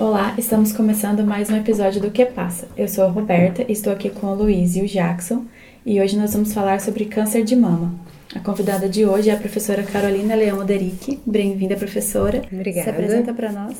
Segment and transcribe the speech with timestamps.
[0.00, 2.68] Olá, estamos começando mais um episódio do Que Passa.
[2.76, 5.44] Eu sou a Roberta, estou aqui com o Luiz e o Jackson
[5.84, 7.92] e hoje nós vamos falar sobre câncer de mama.
[8.32, 11.20] A convidada de hoje é a professora Carolina Leão Oderic.
[11.26, 12.42] Bem-vinda, professora.
[12.52, 12.84] Obrigada.
[12.84, 13.76] Se apresenta para nós.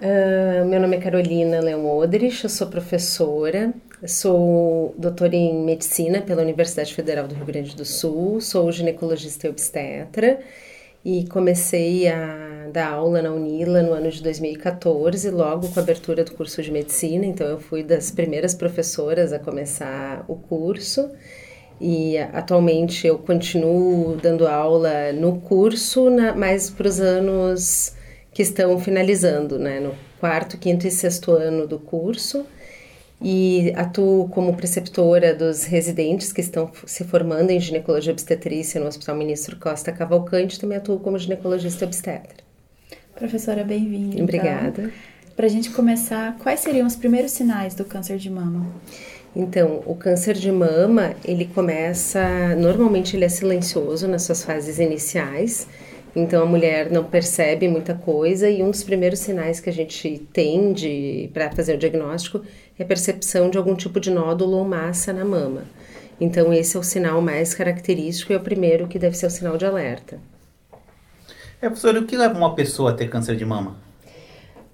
[0.00, 3.72] Uh, meu nome é Carolina Leão Oderich, eu sou professora,
[4.04, 9.50] sou doutora em medicina pela Universidade Federal do Rio Grande do Sul, sou ginecologista e
[9.50, 10.40] obstetra
[11.04, 16.24] e comecei a dar aula na Unila no ano de 2014, logo com a abertura
[16.24, 17.24] do curso de medicina.
[17.24, 21.10] Então, eu fui das primeiras professoras a começar o curso.
[21.80, 27.94] E atualmente eu continuo dando aula no curso, na, mais para os anos
[28.32, 32.44] que estão finalizando, né, no quarto, quinto e sexto ano do curso
[33.22, 39.16] e atuo como preceptora dos residentes que estão se formando em ginecologia obstetrícia no Hospital
[39.16, 42.42] Ministro Costa Cavalcante, também atuo como ginecologista obstetra.
[43.14, 44.22] Professora, bem-vinda.
[44.22, 44.90] Obrigada.
[45.36, 48.66] Para a gente começar, quais seriam os primeiros sinais do câncer de mama?
[49.34, 55.68] Então, o câncer de mama, ele começa, normalmente ele é silencioso nas suas fases iniciais,
[56.14, 60.26] então a mulher não percebe muita coisa e um dos primeiros sinais que a gente
[60.32, 62.42] tem para fazer o diagnóstico
[62.78, 65.64] é a percepção de algum tipo de nódulo ou massa na mama.
[66.20, 69.30] Então esse é o sinal mais característico e é o primeiro que deve ser o
[69.30, 70.18] sinal de alerta.
[71.62, 73.76] É, professora, o que leva uma pessoa a ter câncer de mama?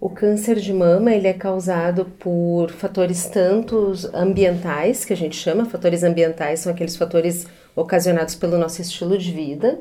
[0.00, 5.64] O câncer de mama ele é causado por fatores tantos ambientais, que a gente chama,
[5.64, 9.78] fatores ambientais são aqueles fatores ocasionados pelo nosso estilo de vida,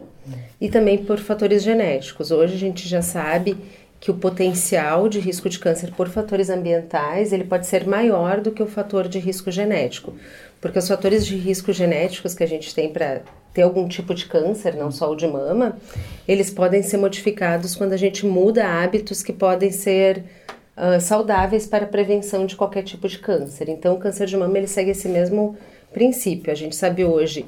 [0.60, 2.30] e também por fatores genéticos.
[2.30, 3.58] Hoje a gente já sabe
[4.00, 8.52] que o potencial de risco de câncer por fatores ambientais ele pode ser maior do
[8.52, 10.14] que o fator de risco genético,
[10.60, 13.22] porque os fatores de risco genéticos que a gente tem para
[13.54, 15.78] ter algum tipo de câncer, não só o de mama,
[16.28, 20.24] eles podem ser modificados quando a gente muda hábitos que podem ser
[20.76, 23.70] uh, saudáveis para a prevenção de qualquer tipo de câncer.
[23.70, 25.56] Então, o câncer de mama ele segue esse mesmo
[25.94, 26.52] princípio.
[26.52, 27.46] A gente sabe hoje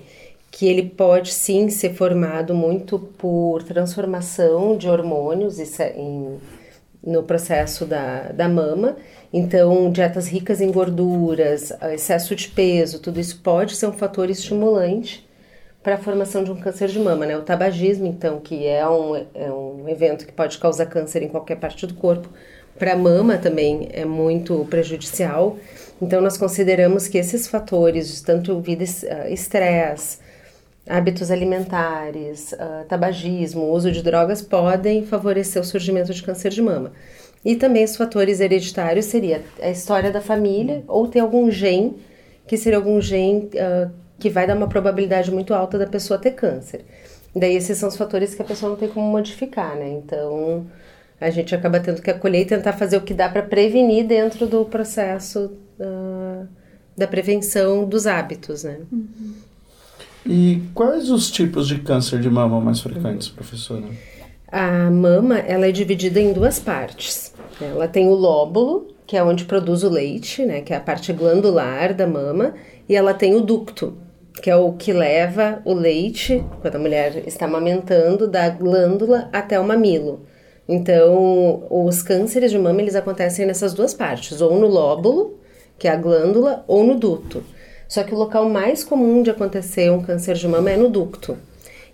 [0.51, 6.37] que ele pode sim ser formado muito por transformação de hormônios em,
[7.03, 8.95] no processo da, da mama.
[9.31, 15.27] Então, dietas ricas em gorduras, excesso de peso, tudo isso pode ser um fator estimulante
[15.83, 17.37] para a formação de um câncer de mama, né?
[17.37, 21.57] O tabagismo, então, que é um, é um evento que pode causar câncer em qualquer
[21.57, 22.29] parte do corpo,
[22.77, 25.57] para a mama também é muito prejudicial.
[26.01, 28.83] Então, nós consideramos que esses fatores, tanto vida,
[29.29, 30.19] estresse,
[30.87, 36.91] hábitos alimentares, uh, tabagismo, uso de drogas podem favorecer o surgimento de câncer de mama.
[37.43, 41.95] E também os fatores hereditários seria a história da família ou ter algum gene
[42.45, 46.31] que seria algum gene uh, que vai dar uma probabilidade muito alta da pessoa ter
[46.31, 46.85] câncer.
[47.35, 49.89] Daí esses são os fatores que a pessoa não tem como modificar, né?
[49.89, 50.65] Então
[51.19, 54.47] a gente acaba tendo que acolher e tentar fazer o que dá para prevenir dentro
[54.47, 56.47] do processo uh,
[56.95, 58.79] da prevenção dos hábitos, né?
[58.91, 59.33] Uhum.
[60.27, 63.83] E quais os tipos de câncer de mama mais frequentes, professora?
[64.51, 67.33] A mama ela é dividida em duas partes.
[67.61, 71.13] Ela tem o lóbulo, que é onde produz o leite, né, que é a parte
[71.13, 72.53] glandular da mama,
[72.89, 73.97] e ela tem o ducto,
[74.43, 79.57] que é o que leva o leite, quando a mulher está amamentando, da glândula até
[79.57, 80.25] o mamilo.
[80.67, 85.39] Então, os cânceres de mama eles acontecem nessas duas partes, ou no lóbulo,
[85.79, 87.43] que é a glândula, ou no ducto.
[87.87, 91.37] Só que o local mais comum de acontecer um câncer de mama é no ducto.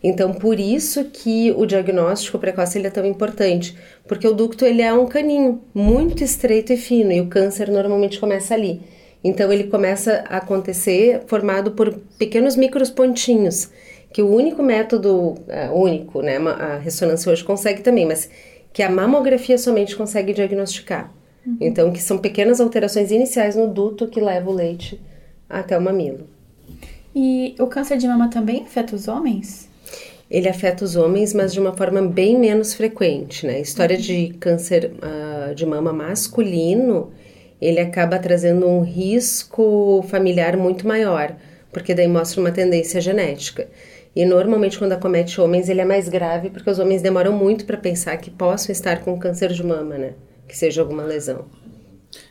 [0.03, 4.81] Então, por isso que o diagnóstico precoce ele é tão importante, porque o ducto ele
[4.81, 8.81] é um caninho muito estreito e fino e o câncer normalmente começa ali.
[9.23, 13.69] Então, ele começa a acontecer formado por pequenos micros pontinhos,
[14.11, 18.29] que o único método, uh, único, né, a ressonância hoje consegue também, mas
[18.73, 21.13] que a mamografia somente consegue diagnosticar.
[21.47, 21.57] Uhum.
[21.61, 24.99] Então, que são pequenas alterações iniciais no duto que leva o leite
[25.59, 26.27] até o mamilo.
[27.15, 29.69] E o câncer de mama também afeta os homens?
[30.29, 33.55] Ele afeta os homens, mas de uma forma bem menos frequente, né?
[33.55, 37.11] A história de câncer uh, de mama masculino,
[37.61, 41.35] ele acaba trazendo um risco familiar muito maior,
[41.71, 43.67] porque daí mostra uma tendência genética.
[44.15, 47.77] E normalmente quando acomete homens, ele é mais grave, porque os homens demoram muito para
[47.77, 50.13] pensar que possam estar com câncer de mama, né?
[50.47, 51.45] Que seja alguma lesão.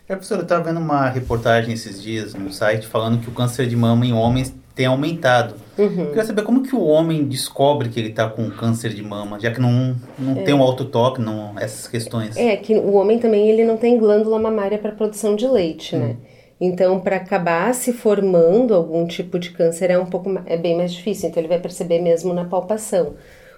[0.08, 3.66] É, professora, eu estava vendo uma reportagem esses dias no site falando que o câncer
[3.66, 5.54] de mama em homens tem aumentado.
[5.78, 6.06] Uhum.
[6.06, 9.50] Queria saber como que o homem descobre que ele está com câncer de mama, já
[9.50, 10.42] que não, não é.
[10.42, 12.36] tem um autotoque, não, essas questões.
[12.36, 16.16] É, que o homem também ele não tem glândula mamária para produção de leite, né?
[16.18, 16.32] Hum.
[16.60, 20.92] Então, para acabar se formando algum tipo de câncer é um pouco é bem mais
[20.92, 21.28] difícil.
[21.28, 23.14] Então, ele vai perceber mesmo na palpação.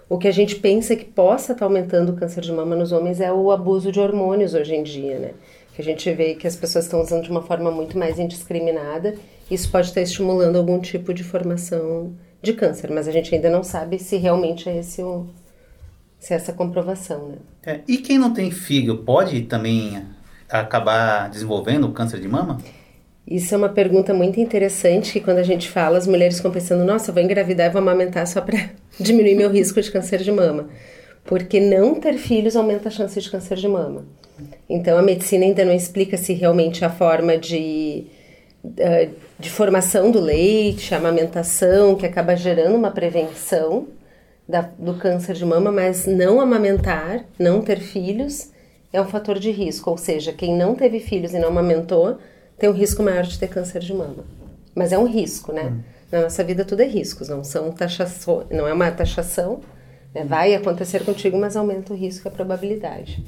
[0.09, 3.21] O que a gente pensa que possa estar aumentando o câncer de mama nos homens
[3.21, 5.31] é o abuso de hormônios hoje em dia, né?
[5.75, 9.15] Que a gente vê que as pessoas estão usando de uma forma muito mais indiscriminada.
[9.51, 13.63] Isso pode estar estimulando algum tipo de formação de câncer, mas a gente ainda não
[13.63, 15.27] sabe se realmente é esse o,
[16.19, 17.37] se é essa comprovação, né?
[17.67, 20.03] É, e quem não tem filho pode também
[20.49, 22.59] acabar desenvolvendo câncer de mama?
[23.27, 26.85] Isso é uma pergunta muito interessante que quando a gente fala, as mulheres ficam pensando,
[26.85, 30.69] nossa, vou engravidar e vou amamentar só para diminuir meu risco de câncer de mama.
[31.25, 34.05] Porque não ter filhos aumenta a chance de câncer de mama.
[34.69, 38.07] Então a medicina ainda não explica se realmente a forma de,
[38.77, 43.87] eh, de formação do leite, a amamentação, que acaba gerando uma prevenção
[44.49, 48.51] da, do câncer de mama, mas não amamentar, não ter filhos,
[48.93, 49.91] é um fator de risco.
[49.91, 52.19] Ou seja, quem não teve filhos e não amamentou
[52.59, 54.25] tem um risco maior de ter câncer de mama.
[54.75, 55.65] Mas é um risco, né?
[55.65, 55.81] Hum.
[56.13, 59.61] Na nossa vida tudo é riscos, não são taxação, não é uma taxação.
[60.15, 60.25] Né?
[60.25, 63.23] Vai acontecer contigo, mas aumenta o risco e a probabilidade.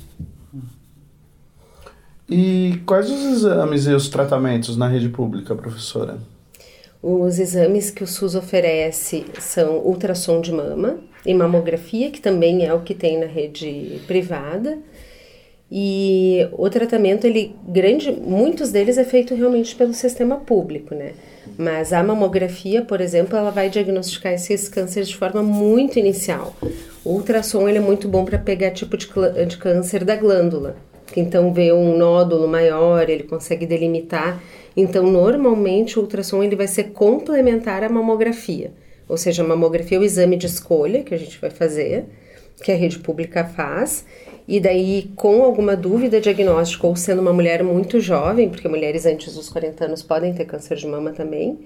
[2.29, 6.19] E quais os exames e os tratamentos na rede pública, professora?
[7.03, 12.75] Os exames que o SUS oferece são ultrassom de mama e mamografia, que também é
[12.75, 14.79] o que tem na rede privada.
[15.71, 21.13] E o tratamento, ele grande, muitos deles é feito realmente pelo sistema público, né?
[21.59, 26.55] Mas a mamografia, por exemplo, ela vai diagnosticar esses cânceres de forma muito inicial.
[27.05, 29.07] O ultrassom ele é muito bom para pegar tipo de,
[29.47, 30.77] de câncer da glândula.
[31.17, 34.43] Então vê um nódulo maior, ele consegue delimitar.
[34.77, 38.73] Então normalmente o ultrassom ele vai ser complementar à mamografia.
[39.09, 42.05] Ou seja, a mamografia é o exame de escolha que a gente vai fazer,
[42.63, 44.05] que a rede pública faz
[44.49, 49.35] e daí, com alguma dúvida diagnóstica ou sendo uma mulher muito jovem, porque mulheres antes
[49.35, 51.59] dos 40 anos podem ter câncer de mama também,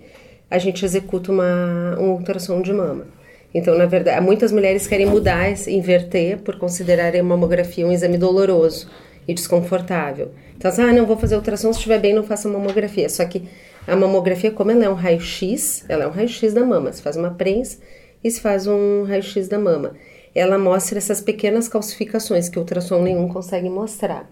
[0.50, 3.06] a gente executa uma, um ultrassom de mama.
[3.52, 8.88] Então, na verdade, muitas mulheres querem mudar, inverter, por considerarem a mamografia um exame doloroso
[9.28, 10.30] e desconfortável.
[10.56, 13.08] Então, assim, ah, não vou fazer ultrassom, se estiver bem, não faça mamografia.
[13.10, 13.42] Só que
[13.86, 16.92] a mamografia, como ela é um raio-x, ela é um raio-x da mama.
[16.92, 17.78] Se faz uma prensa
[18.24, 19.92] e se faz um raio-x da mama
[20.34, 24.28] ela mostra essas pequenas calcificações que ultrassom nenhum consegue mostrar.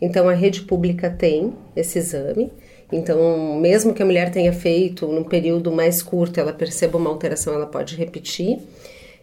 [0.00, 2.52] Então a rede pública tem esse exame.
[2.92, 7.54] Então, mesmo que a mulher tenha feito num período mais curto, ela perceba uma alteração,
[7.54, 8.58] ela pode repetir.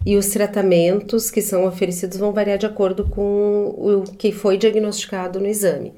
[0.06, 5.40] E os tratamentos que são oferecidos vão variar de acordo com o que foi diagnosticado
[5.40, 5.94] no exame.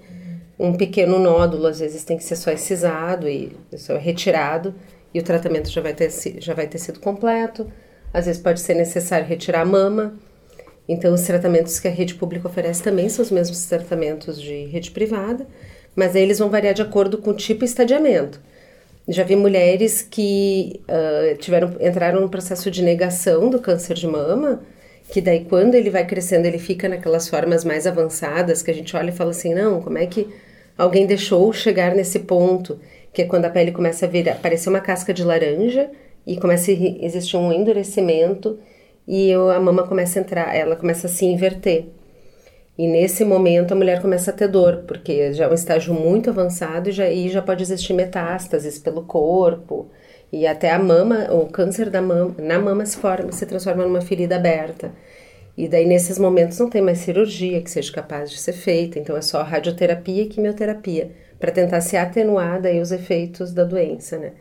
[0.58, 4.74] Um pequeno nódulo, às vezes, tem que ser só excisado e só retirado,
[5.14, 7.72] e o tratamento já vai ter, já vai ter sido completo.
[8.14, 10.14] Às vezes pode ser necessário retirar a mama.
[10.88, 14.90] Então, os tratamentos que a rede pública oferece também são os mesmos tratamentos de rede
[14.90, 15.46] privada,
[15.96, 18.42] mas aí eles vão variar de acordo com o tipo e estadiamento.
[19.08, 24.62] Já vi mulheres que uh, tiveram, entraram no processo de negação do câncer de mama,
[25.12, 28.96] que daí quando ele vai crescendo, ele fica naquelas formas mais avançadas, que a gente
[28.96, 30.28] olha e fala assim, não, como é que
[30.78, 32.80] alguém deixou chegar nesse ponto?
[33.12, 35.90] Que é quando a pele começa a vir, aparecer uma casca de laranja,
[36.26, 38.60] e começa a existir um endurecimento
[39.08, 41.88] e a mama começa a entrar, ela começa a se inverter.
[42.78, 46.30] E nesse momento a mulher começa a ter dor, porque já é um estágio muito
[46.30, 49.90] avançado e já, e já pode existir metástases pelo corpo.
[50.32, 54.00] E até a mama, o câncer da mama, na mama se forma, se transforma numa
[54.00, 54.92] ferida aberta.
[55.58, 59.18] E daí nesses momentos não tem mais cirurgia que seja capaz de ser feita, então
[59.18, 64.32] é só radioterapia e quimioterapia para tentar se atenuar daí os efeitos da doença, né?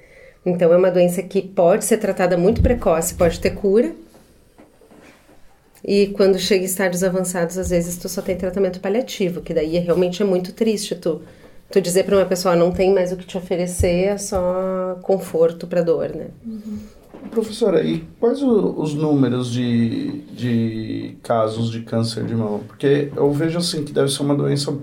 [0.45, 3.93] Então, é uma doença que pode ser tratada muito precoce, pode ter cura.
[5.85, 9.79] E quando chega em estádios avançados, às vezes tu só tem tratamento paliativo, que daí
[9.79, 11.23] realmente é muito triste tu,
[11.71, 15.67] tu dizer para uma pessoa não tem mais o que te oferecer, é só conforto
[15.67, 16.29] para dor, né?
[16.45, 16.79] Uhum.
[17.31, 22.61] Professora, e quais os números de, de casos de câncer de mama?
[22.67, 24.77] Porque eu vejo assim que deve ser uma doença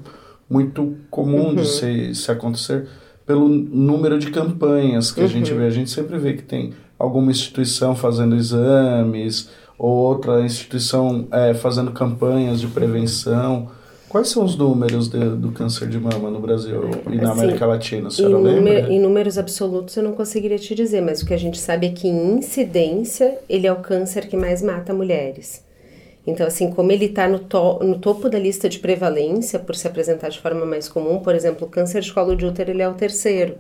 [0.50, 1.56] muito comum uhum.
[1.56, 2.88] de se, se acontecer
[3.26, 5.26] pelo número de campanhas que uhum.
[5.26, 5.60] a gente uhum.
[5.60, 5.66] vê.
[5.66, 11.92] A gente sempre vê que tem alguma instituição fazendo exames ou outra instituição é, fazendo
[11.92, 13.70] campanhas de prevenção.
[14.08, 17.66] Quais são os números de, do câncer de mama no Brasil e na assim, América
[17.66, 18.10] Latina?
[18.10, 18.62] Senhora em lembra?
[18.62, 21.88] Número, em números absolutos eu não conseguiria te dizer, mas o que a gente sabe
[21.88, 25.66] é que em incidência ele é o câncer que mais mata mulheres.
[26.28, 29.88] Então, assim, como ele está no, to no topo da lista de prevalência, por se
[29.88, 32.90] apresentar de forma mais comum, por exemplo, o câncer de colo de útero ele é
[32.90, 33.58] o terceiro.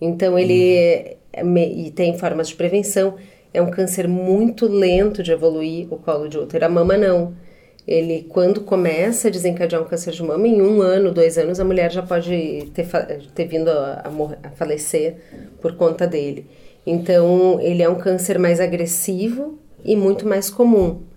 [0.00, 1.56] Então, ele uhum.
[1.56, 3.14] e tem formas de prevenção.
[3.52, 6.64] É um câncer muito lento de evoluir o colo de útero.
[6.64, 7.34] A mama não.
[7.86, 11.64] Ele, quando começa a desencadear um câncer de mama, em um ano, dois anos, a
[11.64, 12.86] mulher já pode ter,
[13.34, 15.16] ter vindo a, a, a falecer
[15.60, 16.46] por conta dele.
[16.86, 21.09] Então, ele é um câncer mais agressivo e muito mais comum.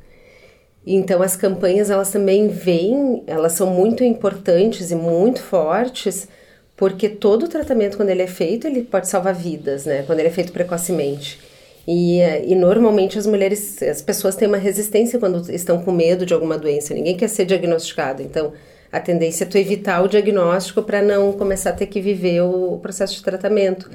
[0.85, 6.27] Então as campanhas elas também vêm, elas são muito importantes e muito fortes,
[6.75, 10.03] porque todo o tratamento quando ele é feito, ele pode salvar vidas, né?
[10.03, 11.39] Quando ele é feito precocemente.
[11.87, 16.33] E, e normalmente as mulheres, as pessoas têm uma resistência quando estão com medo de
[16.33, 16.93] alguma doença.
[16.93, 18.21] Ninguém quer ser diagnosticado.
[18.21, 18.53] Então,
[18.91, 22.77] a tendência é tu evitar o diagnóstico para não começar a ter que viver o
[22.81, 23.89] processo de tratamento.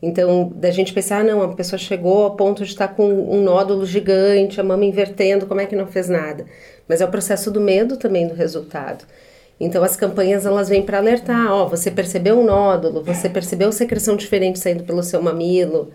[0.00, 3.42] Então, da gente pensar, ah, não, a pessoa chegou ao ponto de estar com um
[3.42, 6.46] nódulo gigante, a mama invertendo, como é que não fez nada?
[6.88, 9.04] Mas é o processo do medo também do resultado.
[9.60, 14.16] Então, as campanhas elas vêm para alertar, ó, você percebeu um nódulo, você percebeu secreção
[14.16, 15.90] diferente saindo pelo seu mamilo,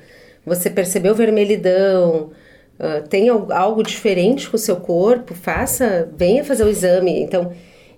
[0.46, 2.32] você percebeu vermelhidão,
[2.78, 7.22] uh, tem algo diferente com o seu corpo, faça, venha fazer o exame.
[7.22, 7.54] Então,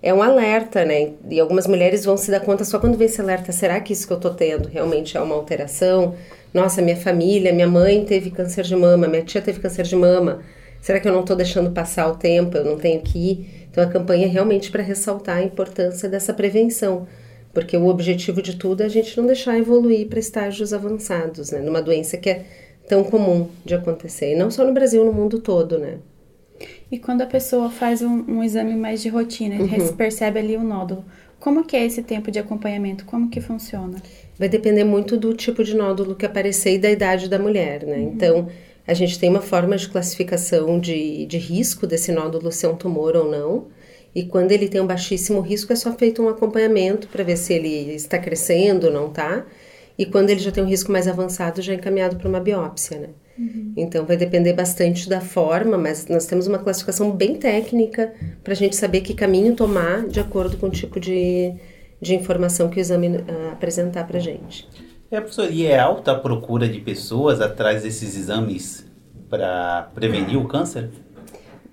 [0.05, 1.13] é um alerta, né?
[1.27, 4.05] E algumas mulheres vão se dar conta só quando vem esse alerta: será que isso
[4.05, 6.13] que eu tô tendo realmente é uma alteração?
[6.53, 10.41] Nossa, minha família, minha mãe teve câncer de mama, minha tia teve câncer de mama.
[10.79, 12.55] Será que eu não estou deixando passar o tempo?
[12.55, 13.67] Eu não tenho que ir?
[13.71, 17.07] Então a campanha é realmente para ressaltar a importância dessa prevenção,
[17.51, 21.61] porque o objetivo de tudo é a gente não deixar evoluir para estágios avançados, né?
[21.61, 22.45] Numa doença que é
[22.87, 25.97] tão comum de acontecer, e não só no Brasil, no mundo todo, né?
[26.91, 29.93] E quando a pessoa faz um, um exame mais de rotina, uhum.
[29.95, 31.03] percebe ali o nódulo,
[31.39, 33.05] como que é esse tempo de acompanhamento?
[33.05, 34.01] Como que funciona?
[34.37, 37.97] Vai depender muito do tipo de nódulo que aparecer e da idade da mulher, né?
[37.97, 38.11] Uhum.
[38.13, 38.47] Então,
[38.87, 43.15] a gente tem uma forma de classificação de, de risco desse nódulo ser um tumor
[43.15, 43.67] ou não.
[44.13, 47.53] E quando ele tem um baixíssimo risco, é só feito um acompanhamento para ver se
[47.53, 49.45] ele está crescendo ou não está.
[49.97, 52.99] E quando ele já tem um risco mais avançado, já é encaminhado para uma biópsia,
[52.99, 53.09] né?
[53.37, 53.73] Uhum.
[53.75, 58.13] Então vai depender bastante da forma, mas nós temos uma classificação bem técnica
[58.43, 61.53] para a gente saber que caminho tomar de acordo com o tipo de,
[62.01, 64.67] de informação que o exame uh, apresentar para a gente.
[65.11, 68.85] É, professor, e é alta a procura de pessoas atrás desses exames
[69.29, 70.89] para prevenir o câncer?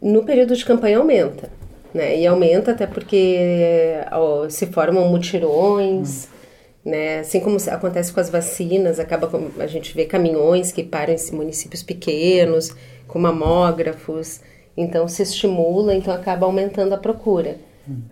[0.00, 1.48] No período de campanha aumenta,
[1.94, 2.18] né?
[2.18, 6.26] E aumenta até porque ó, se formam mutirões.
[6.26, 6.31] Hum
[6.84, 7.20] né?
[7.20, 11.34] Assim como acontece com as vacinas, acaba com, a gente vê caminhões que param em
[11.36, 12.74] municípios pequenos,
[13.06, 14.40] com mamógrafos,
[14.76, 17.56] então se estimula, então acaba aumentando a procura.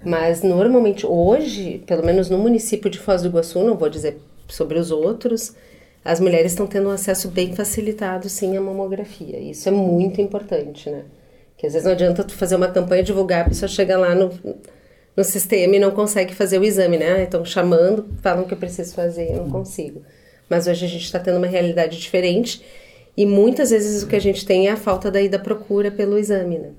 [0.04, 4.78] Mas normalmente hoje, pelo menos no município de Foz do Iguaçu, não vou dizer sobre
[4.78, 5.54] os outros,
[6.04, 9.38] as mulheres estão tendo um acesso bem facilitado sim à mamografia.
[9.38, 11.04] Isso é muito importante, né?
[11.56, 14.30] Que às vezes não adianta tu fazer uma campanha divulgar, a pessoa chega lá no
[15.20, 17.22] no sistema e não consegue fazer o exame, né?
[17.22, 20.02] Estão chamando, falam que eu preciso fazer, eu não consigo.
[20.48, 22.64] Mas hoje a gente está tendo uma realidade diferente
[23.16, 26.18] e muitas vezes o que a gente tem é a falta daí da procura pelo
[26.18, 26.70] exame, né?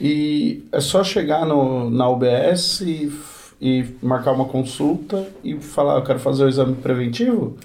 [0.00, 3.12] E é só chegar no, na UBS e,
[3.60, 7.56] e marcar uma consulta e falar, eu quero fazer o exame preventivo?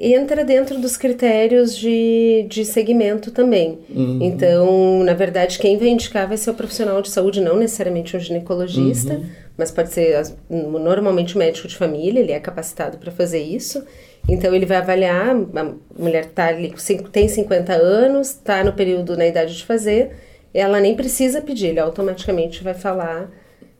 [0.00, 3.78] Entra dentro dos critérios de, de segmento também.
[3.90, 4.20] Uhum.
[4.22, 8.20] Então, na verdade, quem vai indicar vai ser o profissional de saúde, não necessariamente um
[8.20, 9.26] ginecologista, uhum.
[9.56, 13.84] mas pode ser normalmente o médico de família, ele é capacitado para fazer isso.
[14.28, 16.72] Então, ele vai avaliar, a mulher tá ali,
[17.10, 20.10] tem 50 anos, está no período, na idade de fazer,
[20.52, 23.30] ela nem precisa pedir, ele automaticamente vai falar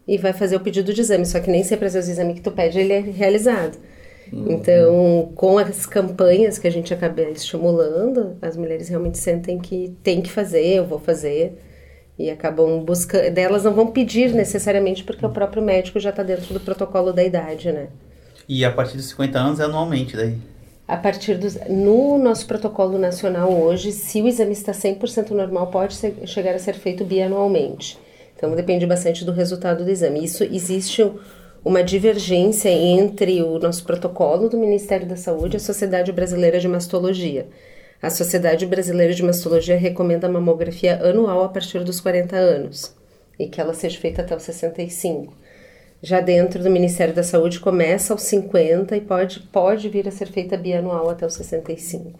[0.06, 2.34] e vai fazer o pedido de exame, só que nem sempre às vezes o exame
[2.34, 3.78] que tu pede ele é realizado.
[4.32, 4.52] Uhum.
[4.52, 10.20] Então, com as campanhas que a gente acaba estimulando, as mulheres realmente sentem que tem
[10.20, 11.58] que fazer, eu vou fazer,
[12.18, 13.30] e acabam buscando.
[13.30, 17.24] Delas não vão pedir necessariamente, porque o próprio médico já está dentro do protocolo da
[17.24, 17.88] idade, né?
[18.48, 20.36] E a partir dos 50 anos é anualmente daí?
[20.86, 21.58] A partir dos.
[21.68, 26.58] No nosso protocolo nacional hoje, se o exame está 100% normal, pode ser, chegar a
[26.58, 27.98] ser feito bianualmente.
[28.34, 30.24] Então depende bastante do resultado do exame.
[30.24, 31.02] Isso existe
[31.64, 36.68] uma divergência entre o nosso protocolo do Ministério da Saúde e a Sociedade Brasileira de
[36.68, 37.48] Mastologia.
[38.00, 42.94] A Sociedade Brasileira de Mastologia recomenda a mamografia anual a partir dos 40 anos
[43.38, 45.32] e que ela seja feita até os 65.
[46.00, 50.28] Já dentro do Ministério da Saúde começa aos 50 e pode, pode vir a ser
[50.28, 52.18] feita bianual até os 65,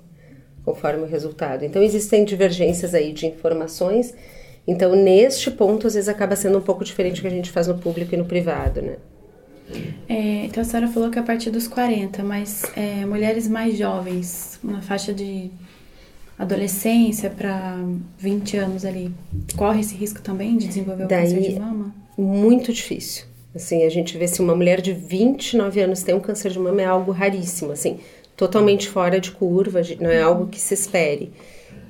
[0.65, 1.65] conforme o resultado.
[1.65, 4.13] Então existem divergências aí de informações.
[4.67, 7.69] Então, neste ponto, às vezes acaba sendo um pouco diferente do que a gente faz
[7.69, 8.97] no público e no privado, né?
[10.09, 14.59] É, então a senhora falou que a partir dos 40, mas é, mulheres mais jovens,
[14.63, 15.51] na faixa de
[16.39, 17.77] adolescência para
[18.19, 19.13] 20 anos ali,
[19.57, 21.95] corre esse risco também de desenvolver o Daí, câncer de mama?
[22.17, 23.25] Muito difícil.
[23.55, 26.81] Assim, a gente vê se uma mulher de 29 anos tem um câncer de mama
[26.81, 27.99] é algo raríssimo, assim,
[28.37, 31.33] totalmente fora de curva, não é algo que se espere.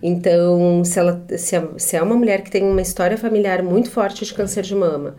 [0.03, 3.91] Então, se, ela, se, é, se é uma mulher que tem uma história familiar muito
[3.91, 5.17] forte de câncer de mama,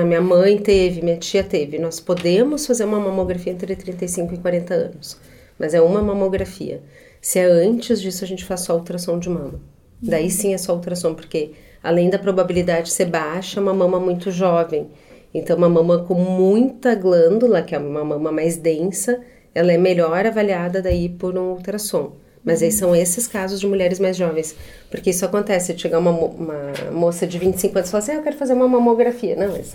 [0.00, 1.78] a minha mãe teve, minha tia teve.
[1.78, 5.18] Nós podemos fazer uma mamografia entre 35 e 40 anos,
[5.58, 6.80] mas é uma mamografia.
[7.20, 9.60] Se é antes disso, a gente faz só ultrassom de mama.
[10.00, 14.30] Daí sim é só ultrassom, porque além da probabilidade ser baixa, é uma mama muito
[14.30, 14.88] jovem.
[15.34, 19.20] Então, uma mama com muita glândula, que é uma mama mais densa,
[19.54, 22.12] ela é melhor avaliada daí por um ultrassom.
[22.44, 24.56] Mas aí são esses casos de mulheres mais jovens.
[24.90, 28.22] Porque isso acontece, chegar uma, uma moça de 25 anos e falar assim, ah, eu
[28.22, 29.36] quero fazer uma mamografia.
[29.36, 29.74] Não, mas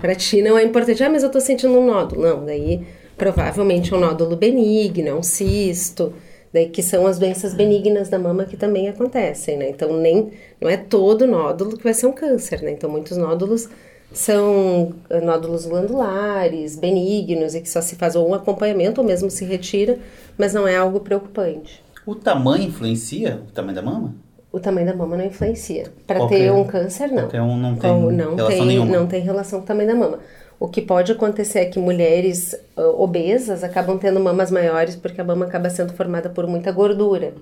[0.00, 1.02] pra ti não é importante.
[1.02, 2.22] Ah, mas eu tô sentindo um nódulo.
[2.22, 2.86] Não, daí
[3.16, 6.14] provavelmente é um nódulo benigno, é um cisto.
[6.52, 9.68] Daí que são as doenças benignas da mama que também acontecem, né?
[9.68, 12.70] Então nem, não é todo nódulo que vai ser um câncer, né?
[12.70, 13.68] Então muitos nódulos
[14.12, 19.44] são nódulos glandulares, benignos e que só se faz ou um acompanhamento ou mesmo se
[19.44, 19.98] retira,
[20.38, 21.82] mas não é algo preocupante.
[22.06, 24.14] O tamanho influencia o tamanho da mama?
[24.52, 25.92] O tamanho da mama não influencia.
[26.06, 27.22] Para ter um câncer, não.
[27.24, 28.96] Qualquer um não tem Então, não relação tem, nenhuma.
[28.96, 30.18] Não tem relação com o tamanho da mama.
[30.60, 35.24] O que pode acontecer é que mulheres uh, obesas acabam tendo mamas maiores porque a
[35.24, 37.34] mama acaba sendo formada por muita gordura.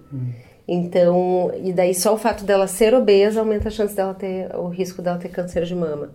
[0.67, 4.69] Então, e daí só o fato dela ser obesa aumenta a chance dela ter, o
[4.69, 6.11] risco dela ter câncer de mama.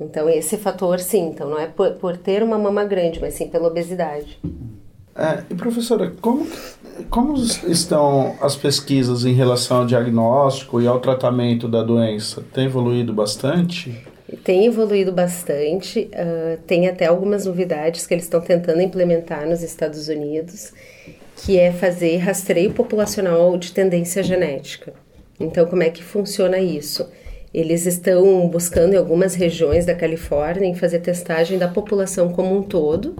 [0.00, 1.28] Então, esse fator, sim.
[1.28, 4.40] Então, não é por, por ter uma mama grande, mas sim pela obesidade.
[5.18, 6.46] É, e professora, como,
[7.08, 12.44] como estão as pesquisas em relação ao diagnóstico e ao tratamento da doença?
[12.52, 14.04] Tem evoluído bastante?
[14.44, 20.08] Tem evoluído bastante, ah, tem até algumas novidades que eles estão tentando implementar nos Estados
[20.08, 20.74] Unidos,
[21.36, 24.92] que é fazer rastreio populacional de tendência genética.
[25.40, 27.08] Então, como é que funciona isso?
[27.54, 32.62] Eles estão buscando em algumas regiões da Califórnia em fazer testagem da população como um
[32.62, 33.16] todo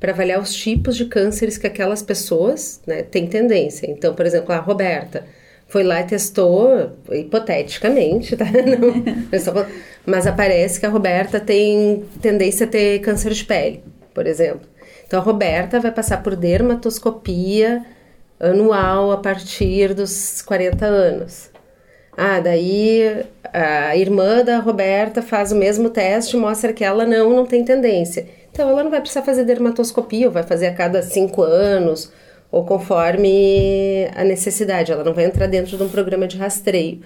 [0.00, 3.90] para avaliar os tipos de cânceres que aquelas pessoas né, têm tendência.
[3.90, 5.24] Então, por exemplo, a Roberta
[5.66, 8.44] foi lá e testou, hipoteticamente, tá?
[8.52, 9.66] Não,
[10.06, 13.82] mas aparece que a Roberta tem tendência a ter câncer de pele,
[14.12, 14.68] por exemplo.
[15.06, 17.84] Então, a Roberta vai passar por dermatoscopia
[18.38, 21.50] anual a partir dos 40 anos.
[22.16, 27.30] Ah, daí a irmã da Roberta faz o mesmo teste e mostra que ela não,
[27.30, 28.26] não tem tendência.
[28.54, 32.12] Então ela não vai precisar fazer dermatoscopia, ou vai fazer a cada cinco anos,
[32.52, 34.92] ou conforme a necessidade.
[34.92, 37.00] Ela não vai entrar dentro de um programa de rastreio.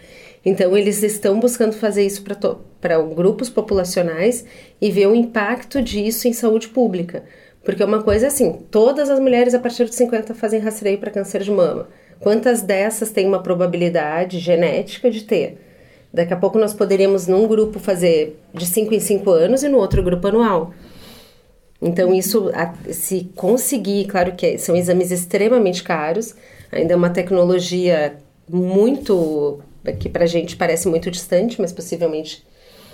[0.45, 4.45] Então eles estão buscando fazer isso para grupos populacionais
[4.79, 7.25] e ver o impacto disso em saúde pública.
[7.65, 11.11] Porque uma coisa é assim, todas as mulheres a partir de 50 fazem rastreio para
[11.11, 11.89] câncer de mama.
[12.21, 15.59] Quantas dessas têm uma probabilidade genética de ter?
[16.13, 19.79] Daqui a pouco nós poderíamos num grupo fazer de 5 em 5 anos e no
[19.79, 20.75] outro grupo anual.
[21.81, 26.35] Então isso, a- se conseguir, claro que são exames extremamente caros,
[26.73, 28.17] ainda é uma tecnologia
[28.49, 29.61] muito,
[30.01, 32.45] que pra gente parece muito distante, mas possivelmente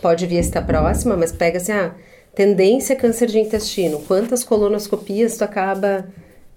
[0.02, 1.94] pode vir a estar próxima, mas pega assim, ah,
[2.34, 6.06] tendência a câncer de intestino, quantas colonoscopias tu acaba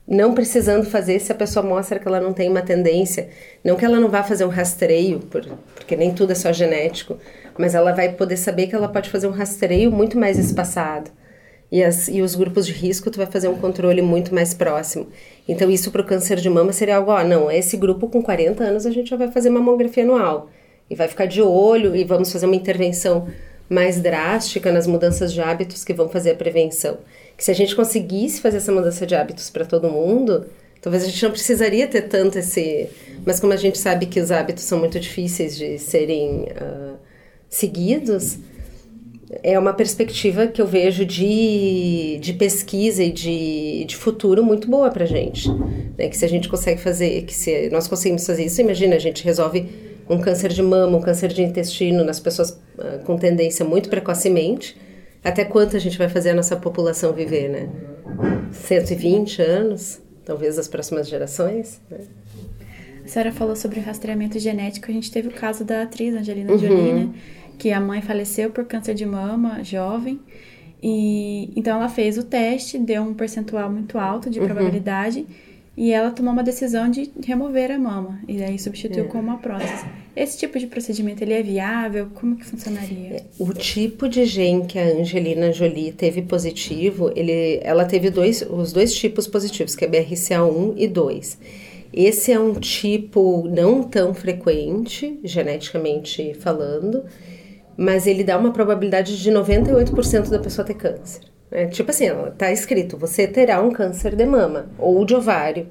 [0.08, 3.30] não precisando fazer se a pessoa mostra que ela não tem uma tendência.
[3.64, 7.18] Não que ela não vá fazer um rastreio, por- porque nem tudo é só genético,
[7.58, 11.12] mas ela vai poder saber que ela pode fazer um rastreio muito mais espaçado.
[11.72, 15.08] E, as, e os grupos de risco, tu vai fazer um controle muito mais próximo.
[15.48, 18.64] Então, isso para o câncer de mama seria algo, ó, não, esse grupo com 40
[18.64, 20.50] anos a gente já vai fazer mamografia anual.
[20.90, 23.28] E vai ficar de olho e vamos fazer uma intervenção
[23.70, 27.00] mais drástica nas mudanças de hábitos que vão fazer a prevenção.
[27.36, 30.46] Que se a gente conseguisse fazer essa mudança de hábitos para todo mundo,
[30.82, 32.90] talvez a gente não precisaria ter tanto esse.
[33.26, 36.94] Mas como a gente sabe que os hábitos são muito difíceis de serem ah,
[37.50, 38.38] seguidos,
[39.44, 44.90] é uma perspectiva que eu vejo de, de pesquisa e de, de futuro muito boa
[44.90, 45.50] pra gente.
[45.98, 46.08] Né?
[46.08, 49.24] Que se a gente consegue fazer, que se nós conseguimos fazer isso, imagina, a gente
[49.24, 49.68] resolve
[50.10, 54.78] um câncer de mama, um câncer de intestino nas pessoas ah, com tendência muito precocemente.
[55.24, 57.70] Até quanto a gente vai fazer a nossa população viver, né?
[58.52, 61.82] 120 anos, talvez as próximas gerações.
[61.92, 61.98] Né?
[63.04, 64.90] A senhora falou sobre o rastreamento genético.
[64.90, 66.58] A gente teve o caso da atriz Angelina Uhum.
[66.58, 67.10] Jolie, né?
[67.58, 70.20] Que a mãe faleceu por câncer de mama, jovem.
[70.82, 74.32] E então ela fez o teste, deu um percentual muito alto Uhum.
[74.32, 75.26] de probabilidade.
[75.76, 78.20] E ela tomou uma decisão de remover a mama.
[78.28, 79.08] E daí substituiu É.
[79.08, 79.86] com uma prótese.
[80.16, 82.08] Esse tipo de procedimento, ele é viável?
[82.16, 83.24] Como que funcionaria?
[83.38, 88.74] O tipo de gene que a Angelina Jolie teve positivo, ele, ela teve dois, os
[88.74, 91.38] dois tipos positivos, que é BRCA1 e 2.
[91.94, 97.04] Esse é um tipo não tão frequente, geneticamente falando,
[97.78, 101.22] mas ele dá uma probabilidade de 98% da pessoa ter câncer.
[101.52, 101.68] né?
[101.68, 105.68] tipo assim, tá escrito, você terá um câncer de mama ou de ovário.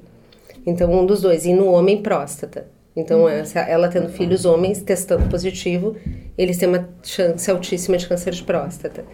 [0.65, 1.45] Então, um dos dois.
[1.45, 2.67] E no homem, próstata.
[2.95, 5.95] Então, essa- ela tendo filhos homens, testando positivo,
[6.37, 9.05] eles têm uma chance altíssima de câncer de próstata.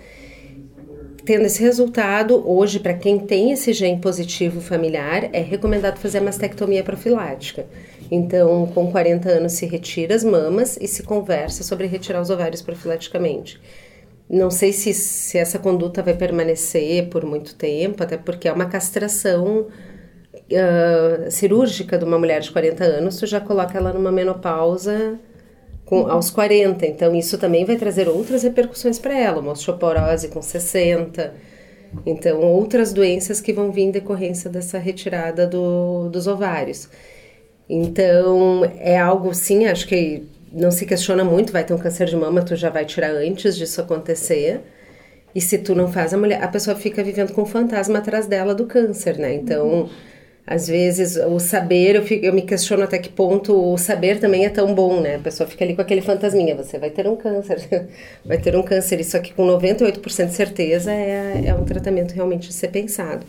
[1.25, 6.21] Tendo esse resultado, hoje, para quem tem esse gene positivo familiar, é recomendado fazer a
[6.21, 7.65] mastectomia profilática.
[8.15, 12.61] Então, com 40 anos se retira as mamas e se conversa sobre retirar os ovários
[12.61, 13.59] profilaticamente.
[14.29, 18.67] Não sei se, se essa conduta vai permanecer por muito tempo, até porque é uma
[18.67, 25.19] castração uh, cirúrgica de uma mulher de 40 anos, tu já coloca ela numa menopausa
[25.83, 26.85] com, aos 40.
[26.85, 31.33] Então, isso também vai trazer outras repercussões para ela, uma osteoporose com 60.
[32.05, 36.87] Então, outras doenças que vão vir em decorrência dessa retirada do, dos ovários.
[37.69, 42.15] Então, é algo, sim, acho que não se questiona muito, vai ter um câncer de
[42.15, 44.61] mama, tu já vai tirar antes disso acontecer.
[45.33, 48.27] E se tu não faz, a mulher, a pessoa fica vivendo com um fantasma atrás
[48.27, 49.33] dela do câncer, né?
[49.33, 49.89] Então, uhum.
[50.45, 54.45] às vezes, o saber, eu, fico, eu me questiono até que ponto o saber também
[54.45, 55.15] é tão bom, né?
[55.15, 57.87] A pessoa fica ali com aquele fantasminha, você vai ter um câncer,
[58.23, 58.99] vai ter um câncer.
[58.99, 63.25] Isso aqui com 98% de certeza é, é um tratamento realmente a ser pensado.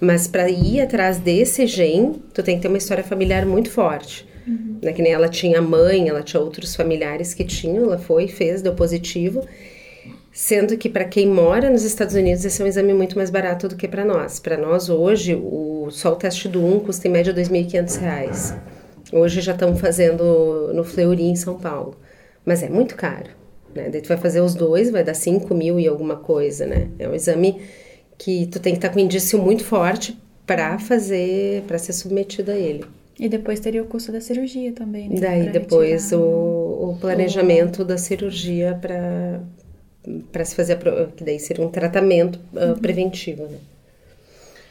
[0.00, 4.26] Mas para ir atrás desse gene, tu tem que ter uma história familiar muito forte.
[4.46, 4.78] Uhum.
[4.82, 4.92] Né?
[4.92, 8.74] Que nem ela tinha mãe, ela tinha outros familiares que tinham, ela foi, fez, deu
[8.74, 9.46] positivo.
[10.32, 13.68] Sendo que para quem mora nos Estados Unidos esse é um exame muito mais barato
[13.68, 14.38] do que para nós.
[14.38, 18.54] Para nós hoje, o, só o teste do 1 custa em média R$ 2.500.
[19.12, 21.96] Hoje já estão fazendo no Fleury em São Paulo.
[22.44, 23.30] Mas é muito caro.
[23.74, 23.88] Né?
[23.90, 26.88] Daí tu vai fazer os dois, vai dar 5 mil e alguma coisa, né?
[26.98, 27.60] É um exame
[28.18, 32.50] que tu tem que estar com um indício muito forte para fazer, para ser submetido
[32.50, 32.84] a ele.
[33.18, 35.20] E depois teria o custo da cirurgia também, né?
[35.20, 37.84] Daí depois o, o, planejamento o...
[37.84, 39.40] da cirurgia para
[40.30, 40.78] para se fazer,
[41.16, 43.58] que daí seria um tratamento uh, preventivo, né?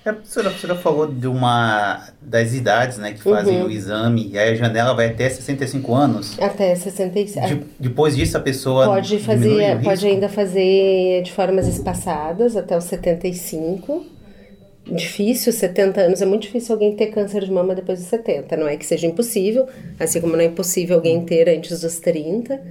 [0.05, 3.67] É, a professora, a professora falou de uma das idades, né, que fazem uhum.
[3.67, 6.39] o exame, e aí a janela vai até 65 anos.
[6.39, 7.47] Até 65.
[7.47, 12.83] De, depois disso a pessoa pode fazer, pode ainda fazer de formas espaçadas até os
[12.83, 14.05] 75.
[14.85, 18.55] Difícil, 70 anos é muito difícil alguém ter câncer de mama depois dos 70.
[18.55, 19.67] Não é que seja impossível,
[19.99, 22.61] assim como não é impossível alguém ter antes dos 30,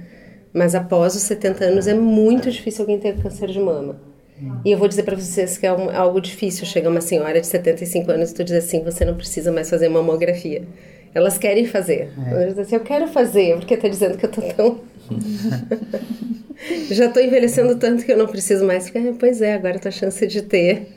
[0.53, 4.14] mas após os 70 anos é muito difícil alguém ter câncer de mama.
[4.63, 6.65] E eu vou dizer para vocês que é um, algo difícil.
[6.65, 9.87] Chega uma senhora de 75 anos e tu diz assim: você não precisa mais fazer
[9.87, 10.63] mamografia.
[11.13, 12.11] Elas querem fazer.
[12.27, 12.31] É.
[12.31, 14.81] Elas dizem assim: eu quero fazer, porque tá dizendo que eu tô tão.
[16.89, 18.89] Já tô envelhecendo tanto que eu não preciso mais.
[18.89, 20.87] Porque, pois é, agora a tua chance de ter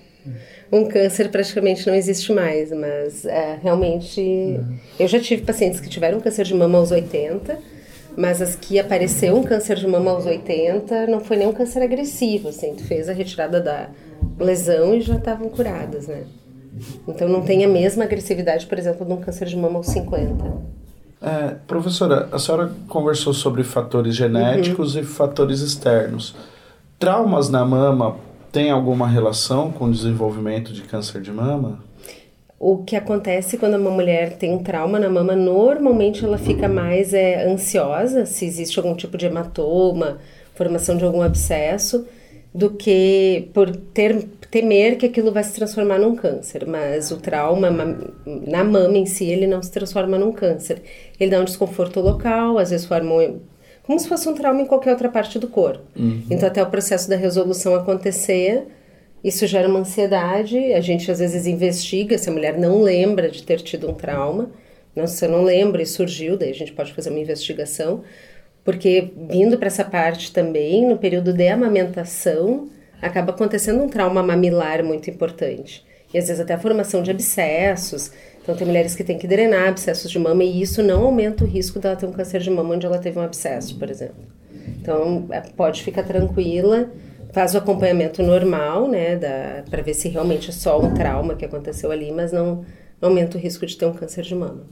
[0.73, 2.73] um câncer praticamente não existe mais.
[2.73, 4.21] Mas é, realmente.
[4.21, 4.79] Uhum.
[4.99, 7.78] Eu já tive pacientes que tiveram câncer de mama aos 80
[8.19, 11.81] mas as que apareceu um câncer de mama aos 80 não foi nem um câncer
[11.81, 13.91] agressivo, assim, tu fez a retirada da
[14.41, 16.25] lesão e já estavam curadas, né?
[17.07, 20.45] Então não tem a mesma agressividade, por exemplo, de um câncer de mama aos 50.
[21.23, 25.03] É, professora, a senhora conversou sobre fatores genéticos uhum.
[25.03, 26.35] e fatores externos.
[26.99, 28.17] Traumas na mama
[28.51, 31.79] têm alguma relação com o desenvolvimento de câncer de mama?
[32.61, 37.15] O que acontece quando uma mulher tem um trauma na mama, normalmente ela fica mais
[37.15, 40.19] é, ansiosa, se existe algum tipo de hematoma,
[40.55, 42.05] formação de algum abscesso,
[42.53, 46.67] do que por ter, temer que aquilo vai se transformar num câncer.
[46.67, 47.71] Mas o trauma
[48.27, 50.83] na mama em si, ele não se transforma num câncer.
[51.21, 53.39] Ele dá um desconforto local, às vezes forma um,
[53.85, 55.85] como se fosse um trauma em qualquer outra parte do corpo.
[55.97, 56.25] Uhum.
[56.29, 58.67] Então, até o processo da resolução acontecer
[59.23, 63.43] isso gera uma ansiedade, a gente às vezes investiga se a mulher não lembra de
[63.43, 64.51] ter tido um trauma.
[64.95, 68.03] Não, se você não lembra e surgiu, daí a gente pode fazer uma investigação.
[68.65, 72.69] Porque vindo para essa parte também, no período de amamentação,
[73.01, 75.85] acaba acontecendo um trauma mamilar muito importante.
[76.13, 78.13] E às vezes até a formação de abscessos.
[78.43, 81.47] Então tem mulheres que têm que drenar abscessos de mama e isso não aumenta o
[81.47, 84.25] risco dela ter um câncer de mama onde ela teve um abscesso, por exemplo.
[84.81, 86.91] Então é, pode ficar tranquila
[87.33, 89.17] faz o acompanhamento normal, né,
[89.69, 92.65] para ver se realmente é só um trauma que aconteceu ali, mas não,
[93.01, 94.65] não aumenta o risco de ter um câncer de mama.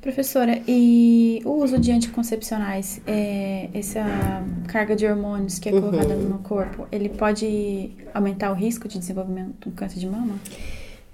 [0.00, 4.04] Professora, e o uso de anticoncepcionais, é, essa
[4.68, 6.28] carga de hormônios que é colocada uhum.
[6.28, 10.36] no corpo, ele pode aumentar o risco de desenvolvimento do câncer de mama?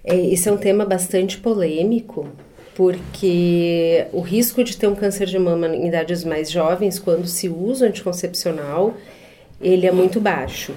[0.04, 2.28] É, esse é um tema bastante polêmico,
[2.74, 7.48] porque o risco de ter um câncer de mama em idades mais jovens, quando se
[7.48, 8.94] usa o anticoncepcional,
[9.60, 10.72] ele é muito baixo.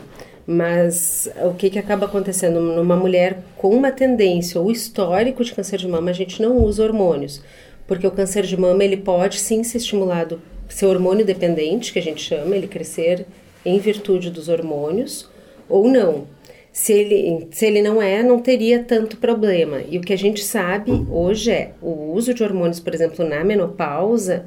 [0.45, 2.61] Mas o que, que acaba acontecendo?
[2.61, 6.83] Numa mulher com uma tendência ou histórico de câncer de mama, a gente não usa
[6.83, 7.41] hormônios.
[7.85, 12.01] Porque o câncer de mama, ele pode sim ser estimulado, ser hormônio dependente, que a
[12.01, 13.25] gente chama, ele crescer
[13.65, 15.29] em virtude dos hormônios,
[15.67, 16.25] ou não.
[16.71, 19.81] Se ele, se ele não é, não teria tanto problema.
[19.89, 23.43] E o que a gente sabe hoje é o uso de hormônios, por exemplo, na
[23.43, 24.45] menopausa,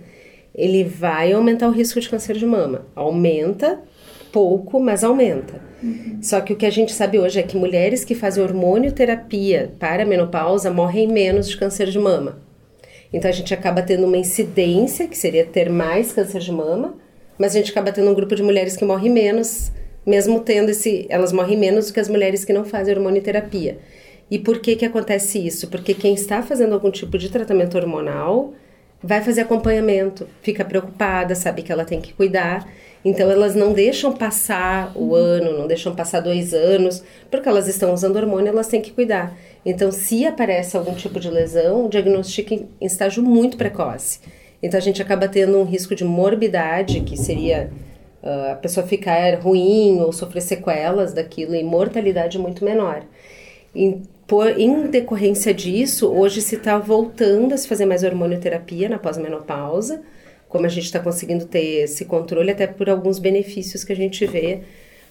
[0.55, 2.87] ele vai aumentar o risco de câncer de mama.
[2.95, 3.81] Aumenta
[4.33, 5.61] pouco, mas aumenta.
[5.83, 6.19] Uhum.
[6.21, 10.03] Só que o que a gente sabe hoje é que mulheres que fazem hormonioterapia para
[10.03, 12.39] a menopausa morrem menos de câncer de mama.
[13.13, 16.95] Então a gente acaba tendo uma incidência, que seria ter mais câncer de mama,
[17.39, 19.73] mas a gente acaba tendo um grupo de mulheres que morre menos,
[20.07, 21.07] mesmo tendo esse.
[21.09, 23.79] Elas morrem menos do que as mulheres que não fazem hormonioterapia.
[24.31, 25.69] E por que que acontece isso?
[25.69, 28.53] Porque quem está fazendo algum tipo de tratamento hormonal
[29.03, 32.69] vai fazer acompanhamento, fica preocupada, sabe que ela tem que cuidar.
[33.05, 37.95] Então elas não deixam passar o ano, não deixam passar dois anos, porque elas estão
[37.95, 39.35] usando hormônio, elas têm que cuidar.
[39.65, 44.21] Então, se aparece algum tipo de lesão, diagnostica em estágio muito precoce.
[44.63, 47.71] Então a gente acaba tendo um risco de morbidade, que seria
[48.23, 53.03] uh, a pessoa ficar ruim ou sofrer sequelas daquilo, e mortalidade muito menor.
[53.75, 58.99] E, por, em decorrência disso, hoje se está voltando a se fazer mais hormonioterapia na
[58.99, 60.03] pós-menopausa,
[60.51, 64.27] como a gente está conseguindo ter esse controle, até por alguns benefícios que a gente
[64.27, 64.59] vê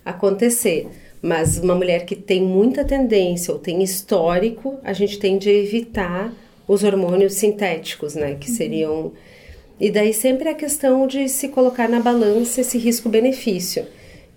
[0.05, 0.85] acontecer.
[1.21, 6.33] Mas uma mulher que tem muita tendência ou tem histórico, a gente tende a evitar
[6.67, 8.35] os hormônios sintéticos, né?
[8.39, 9.13] Que seriam.
[9.79, 13.85] E daí sempre a questão de se colocar na balança esse risco-benefício.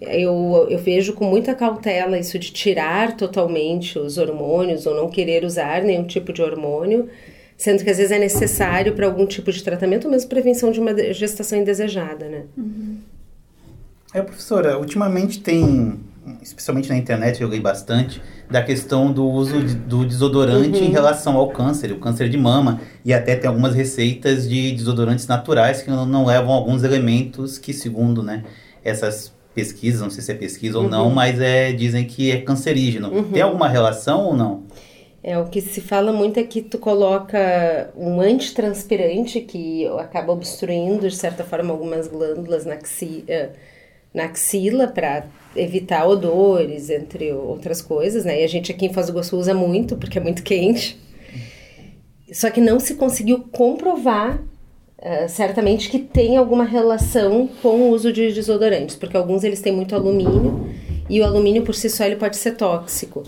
[0.00, 5.44] Eu, eu vejo com muita cautela isso de tirar totalmente os hormônios ou não querer
[5.44, 7.08] usar nenhum tipo de hormônio,
[7.56, 10.80] sendo que às vezes é necessário para algum tipo de tratamento ou mesmo prevenção de
[10.80, 12.42] uma gestação indesejada, né?
[12.56, 12.98] Uhum.
[14.14, 15.98] É, professora, ultimamente tem,
[16.42, 20.86] especialmente na internet eu li bastante, da questão do uso de, do desodorante uhum.
[20.86, 25.26] em relação ao câncer, o câncer de mama, e até tem algumas receitas de desodorantes
[25.26, 28.44] naturais que não, não levam alguns elementos que, segundo né,
[28.84, 30.84] essas pesquisas, não sei se é pesquisa uhum.
[30.84, 33.08] ou não, mas é, dizem que é cancerígeno.
[33.08, 33.24] Uhum.
[33.24, 34.64] Tem alguma relação ou não?
[35.24, 41.08] É, o que se fala muito é que tu coloca um antitranspirante que acaba obstruindo,
[41.08, 43.50] de certa forma, algumas glândulas na, axi, eh,
[44.12, 48.40] na axila para evitar odores, entre outras coisas, né?
[48.40, 50.98] E a gente aqui em Foz do Iguaçu usa muito, porque é muito quente.
[52.32, 54.42] Só que não se conseguiu comprovar
[55.04, 59.72] Uh, certamente que tem alguma relação com o uso de desodorantes, porque alguns eles têm
[59.72, 60.70] muito alumínio
[61.10, 63.24] e o alumínio por si só ele pode ser tóxico.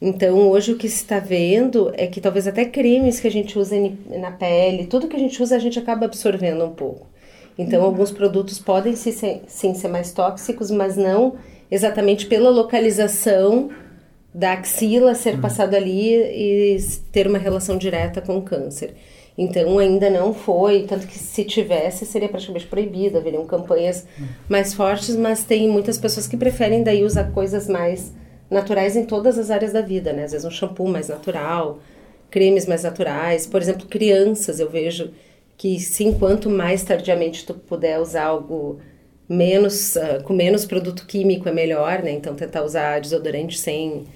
[0.00, 3.58] Então hoje o que se está vendo é que talvez até cremes que a gente
[3.58, 3.74] usa
[4.06, 7.06] na pele, tudo que a gente usa a gente acaba absorvendo um pouco.
[7.58, 7.86] Então uhum.
[7.86, 11.34] alguns produtos podem sim, sim ser mais tóxicos, mas não
[11.70, 13.70] exatamente pela localização
[14.32, 15.40] da axila ser uhum.
[15.40, 16.78] passado ali e
[17.10, 18.94] ter uma relação direta com o câncer.
[19.36, 24.06] Então ainda não foi, tanto que se tivesse seria praticamente proibido, haveriam campanhas
[24.48, 28.12] mais fortes, mas tem muitas pessoas que preferem daí usar coisas mais
[28.50, 30.24] naturais em todas as áreas da vida, né?
[30.24, 31.78] Às vezes um shampoo mais natural,
[32.30, 35.10] cremes mais naturais, por exemplo, crianças, eu vejo
[35.56, 38.78] que sim, quanto mais tardiamente tu puder usar algo
[39.28, 42.12] menos uh, com menos produto químico é melhor, né?
[42.12, 44.06] Então tentar usar desodorante sem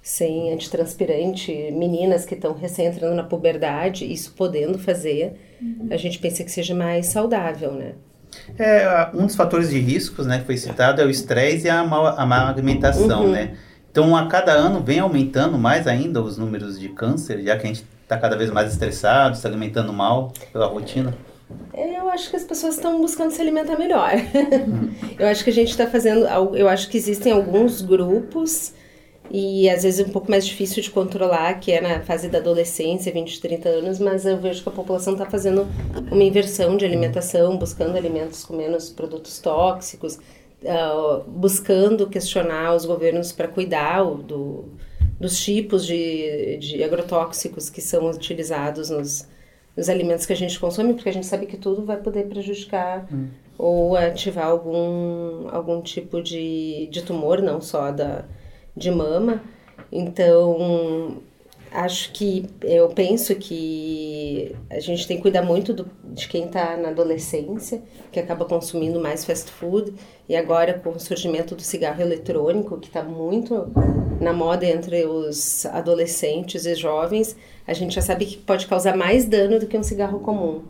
[0.00, 5.88] sem antitranspirante, meninas que estão recém entrando na puberdade, isso podendo fazer, uhum.
[5.90, 7.92] a gente pensa que seja mais saudável, né?
[8.58, 11.84] É, um dos fatores de riscos, né, que foi citado é o estresse e a
[11.84, 13.32] má, a má alimentação, uhum.
[13.32, 13.54] né?
[13.98, 17.66] Então, a cada ano vem aumentando mais ainda os números de câncer, já que a
[17.66, 21.12] gente está cada vez mais estressado, se alimentando mal pela rotina.
[21.72, 24.12] É, eu acho que as pessoas estão buscando se alimentar melhor.
[25.18, 28.72] Eu acho que a gente está fazendo, eu acho que existem alguns grupos
[29.32, 32.38] e às vezes é um pouco mais difícil de controlar, que é na fase da
[32.38, 35.66] adolescência, 20, 30 anos, mas eu vejo que a população está fazendo
[36.12, 40.20] uma inversão de alimentação, buscando alimentos com menos produtos tóxicos,
[40.62, 44.66] uh, buscando questionar os governos para cuidar do,
[45.18, 49.28] dos tipos de, de agrotóxicos que são utilizados nos,
[49.76, 53.06] nos alimentos que a gente consome, porque a gente sabe que tudo vai poder prejudicar
[53.12, 53.28] hum.
[53.56, 58.24] ou ativar algum, algum tipo de, de tumor, não só da
[58.76, 59.42] de mama.
[59.90, 61.20] Então,
[61.70, 66.76] acho que eu penso que a gente tem que cuidar muito do, de quem está
[66.76, 69.94] na adolescência, que acaba consumindo mais fast food,
[70.28, 73.70] e agora com o surgimento do cigarro eletrônico, que está muito
[74.20, 79.24] na moda entre os adolescentes e jovens, a gente já sabe que pode causar mais
[79.24, 80.62] dano do que um cigarro comum.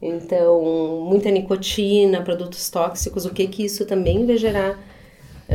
[0.00, 4.78] Então, muita nicotina, produtos tóxicos, o que que isso também vai gerar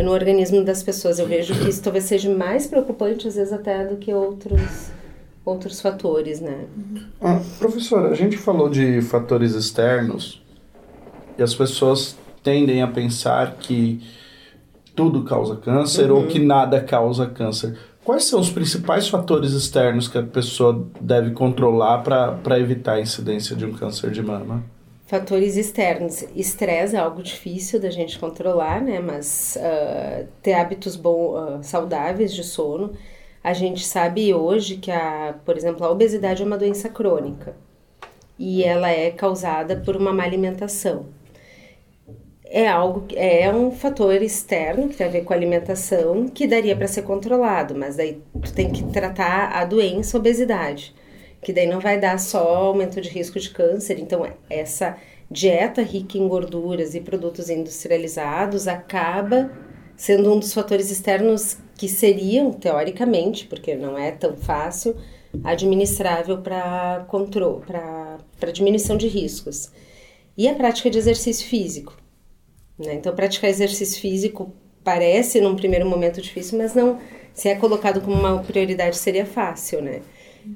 [0.01, 1.19] no organismo das pessoas.
[1.19, 4.91] Eu vejo que isso talvez seja mais preocupante, às vezes, até do que outros,
[5.45, 6.65] outros fatores, né?
[7.21, 10.41] Ah, professora, a gente falou de fatores externos
[11.37, 14.01] e as pessoas tendem a pensar que
[14.95, 16.17] tudo causa câncer uhum.
[16.17, 17.77] ou que nada causa câncer.
[18.03, 23.55] Quais são os principais fatores externos que a pessoa deve controlar para evitar a incidência
[23.55, 24.63] de um câncer de mama?
[25.07, 26.23] Fatores externos.
[26.35, 28.99] Estresse é algo difícil da gente controlar, né?
[28.99, 32.93] Mas uh, ter hábitos bom, uh, saudáveis de sono.
[33.43, 37.55] A gente sabe hoje que, a, por exemplo, a obesidade é uma doença crônica.
[38.39, 41.05] e ela é causada por uma má alimentação.
[42.49, 46.75] É algo é um fator externo que tem a ver com a alimentação que daria
[46.75, 50.95] para ser controlado, mas daí tu tem que tratar a doença, a obesidade,
[51.47, 53.97] que daí não vai dar só aumento de risco de câncer.
[53.99, 54.97] Então essa
[55.31, 59.49] dieta rica em gorduras e produtos industrializados acaba
[59.95, 64.93] sendo um dos fatores externos que seriam teoricamente, porque não é tão fácil,
[65.41, 69.71] administrável para controle, para diminuição de riscos.
[70.37, 71.97] E a prática de exercício físico.
[72.77, 72.95] Né?
[72.95, 76.99] Então, praticar exercício físico parece num primeiro momento difícil, mas não,
[77.33, 80.01] se é colocado como uma prioridade, seria fácil, né?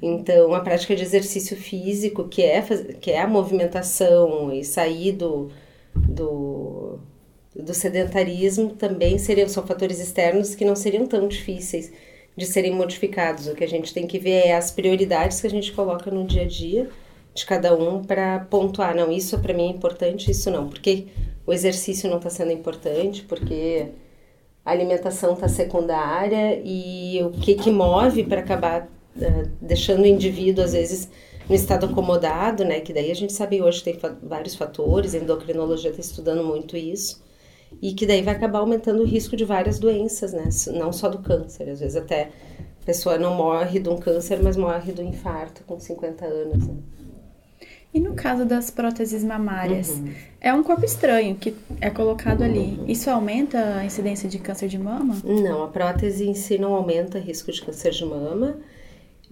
[0.00, 2.62] Então, a prática de exercício físico, que é,
[3.00, 5.50] que é a movimentação e sair do,
[5.94, 6.98] do,
[7.54, 11.92] do sedentarismo, também seriam, são fatores externos que não seriam tão difíceis
[12.36, 13.46] de serem modificados.
[13.46, 16.24] O que a gente tem que ver é as prioridades que a gente coloca no
[16.24, 16.88] dia a dia
[17.34, 21.06] de cada um para pontuar, não, isso para mim é importante, isso não, porque
[21.46, 23.86] o exercício não está sendo importante, porque
[24.64, 30.64] a alimentação está secundária e o que que move para acabar uh, deixando o indivíduo
[30.64, 31.08] às vezes
[31.48, 35.90] no estado acomodado, né, que daí a gente sabe hoje tem vários fatores, a endocrinologia
[35.90, 37.22] está estudando muito isso,
[37.80, 40.48] e que daí vai acabar aumentando o risco de várias doenças, né?
[40.74, 42.30] Não só do câncer, às vezes até
[42.82, 46.66] a pessoa não morre de um câncer, mas morre do infarto com 50 anos.
[46.66, 46.74] Né?
[47.94, 50.12] E no caso das próteses mamárias, uhum.
[50.40, 52.80] é um corpo estranho que é colocado ali.
[52.88, 55.16] Isso aumenta a incidência de câncer de mama?
[55.22, 58.56] Não, a prótese em si não aumenta o risco de câncer de mama.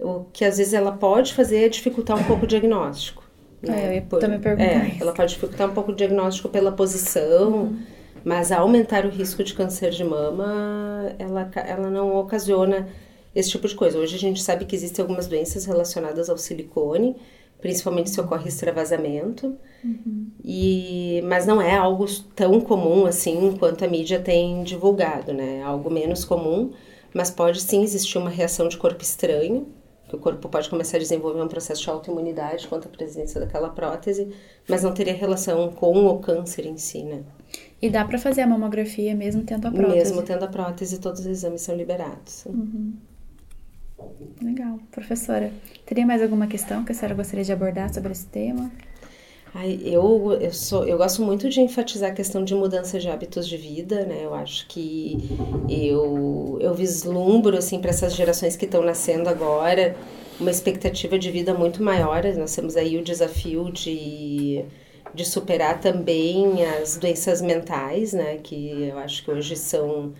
[0.01, 3.23] O que às vezes ela pode fazer é dificultar um pouco o diagnóstico.
[3.61, 3.97] Né?
[3.97, 4.63] É, eu também perguntar.
[4.63, 7.51] É, ela pode dificultar um pouco o diagnóstico pela posição.
[7.51, 7.79] Uhum
[8.23, 12.87] mas aumentar o risco de câncer de mama, ela, ela não ocasiona
[13.35, 13.97] esse tipo de coisa.
[13.97, 17.15] Hoje a gente sabe que existem algumas doenças relacionadas ao silicone,
[17.59, 20.27] principalmente se ocorre extravasamento, uhum.
[20.43, 25.59] e, mas não é algo tão comum assim quanto a mídia tem divulgado, né?
[25.59, 26.71] É algo menos comum,
[27.13, 29.67] mas pode sim existir uma reação de corpo estranho,
[30.11, 33.69] que o corpo pode começar a desenvolver um processo de autoimunidade contra a presença daquela
[33.69, 34.29] prótese,
[34.67, 37.23] mas não teria relação com o câncer em si, né?
[37.81, 39.95] E dá para fazer a mamografia mesmo tendo a prótese?
[39.95, 42.45] Mesmo tendo a prótese, todos os exames são liberados.
[42.45, 42.93] Uhum.
[44.41, 44.79] Legal.
[44.91, 45.51] Professora,
[45.85, 48.69] teria mais alguma questão que a senhora gostaria de abordar sobre esse tema?
[49.53, 53.47] Ai, eu, eu, sou, eu gosto muito de enfatizar a questão de mudança de hábitos
[53.47, 54.21] de vida, né?
[54.23, 55.17] Eu acho que
[55.67, 59.95] eu, eu vislumbro, assim, para essas gerações que estão nascendo agora,
[60.39, 62.23] uma expectativa de vida muito maior.
[62.37, 64.65] Nós temos aí o desafio de
[65.13, 70.13] de superar também as doenças mentais, né, que eu acho que hoje são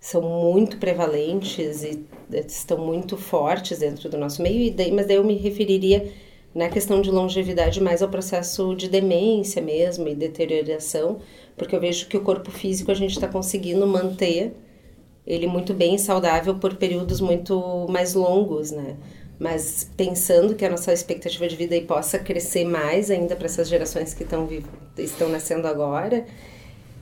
[0.00, 5.16] são muito prevalentes e estão muito fortes dentro do nosso meio, e daí, mas daí
[5.16, 6.12] eu me referiria
[6.54, 11.18] na questão de longevidade mais ao processo de demência mesmo e deterioração,
[11.56, 14.54] porque eu vejo que o corpo físico a gente está conseguindo manter
[15.26, 18.96] ele muito bem saudável por períodos muito mais longos, né?
[19.38, 24.14] mas pensando que a nossa expectativa de vida possa crescer mais ainda para essas gerações
[24.14, 24.48] que estão
[24.96, 26.24] estão nascendo agora,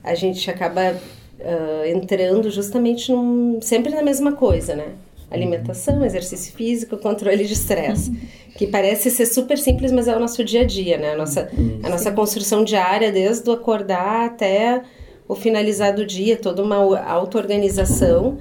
[0.03, 4.95] a gente acaba uh, entrando justamente num, sempre na mesma coisa, né?
[5.33, 8.13] Alimentação, exercício físico, controle de estresse,
[8.57, 11.13] que parece ser super simples, mas é o nosso dia a dia, né?
[11.13, 11.51] A nossa,
[11.83, 14.83] a nossa construção diária, desde o acordar até
[15.27, 18.39] o finalizar do dia, toda uma auto-organização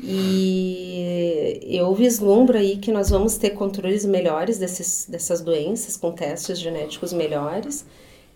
[0.00, 6.58] e eu vislumbro aí que nós vamos ter controles melhores desses, dessas doenças, com testes
[6.58, 7.86] genéticos melhores.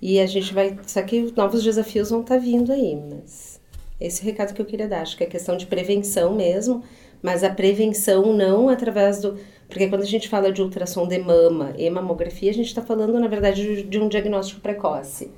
[0.00, 0.78] E a gente vai.
[0.86, 2.96] Só que novos desafios vão estar tá vindo aí.
[2.96, 3.60] Mas
[4.00, 5.02] esse é recado que eu queria dar.
[5.02, 6.82] Acho que é questão de prevenção mesmo.
[7.22, 9.36] Mas a prevenção não através do.
[9.68, 13.18] Porque quando a gente fala de ultrassom de mama e mamografia, a gente está falando,
[13.20, 15.30] na verdade, de um diagnóstico precoce.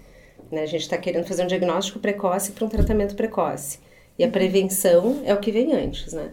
[0.50, 0.62] Né?
[0.62, 3.78] A gente está querendo fazer um diagnóstico precoce para um tratamento precoce.
[4.18, 6.30] E a prevenção é o que vem antes, né?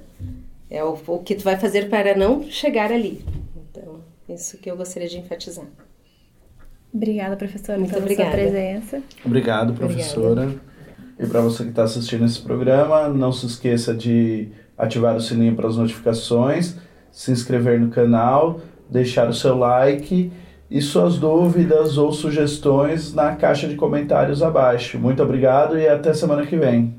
[0.69, 3.25] É o, o que tu vai fazer para não chegar ali.
[3.55, 5.65] Então, isso que eu gostaria de enfatizar.
[6.93, 8.31] Obrigada, professora, Muito pela obrigada.
[8.31, 9.03] sua presença.
[9.25, 10.43] Obrigado, professora.
[10.43, 10.69] Obrigada.
[11.19, 14.49] E para você que está assistindo esse programa, não se esqueça de
[14.79, 16.77] ativar o sininho para as notificações,
[17.11, 20.31] se inscrever no canal, deixar o seu like
[20.71, 24.97] e suas dúvidas ou sugestões na caixa de comentários abaixo.
[24.97, 26.95] Muito obrigado e até semana que vem.